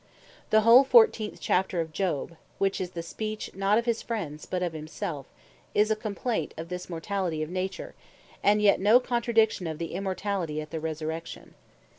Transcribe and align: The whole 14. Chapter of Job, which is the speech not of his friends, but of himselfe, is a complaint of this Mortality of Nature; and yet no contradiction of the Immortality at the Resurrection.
The 0.49 0.61
whole 0.61 0.83
14. 0.83 1.37
Chapter 1.39 1.79
of 1.79 1.93
Job, 1.93 2.35
which 2.57 2.81
is 2.81 2.89
the 2.97 3.03
speech 3.03 3.51
not 3.53 3.77
of 3.77 3.85
his 3.85 4.01
friends, 4.01 4.47
but 4.47 4.63
of 4.63 4.73
himselfe, 4.73 5.27
is 5.75 5.91
a 5.91 5.95
complaint 5.95 6.55
of 6.57 6.69
this 6.69 6.89
Mortality 6.89 7.43
of 7.43 7.51
Nature; 7.51 7.93
and 8.41 8.63
yet 8.63 8.79
no 8.79 8.99
contradiction 8.99 9.67
of 9.67 9.77
the 9.77 9.93
Immortality 9.93 10.59
at 10.59 10.71
the 10.71 10.79
Resurrection. 10.79 11.53